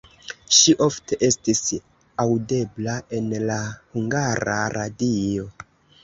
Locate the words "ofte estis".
0.83-1.59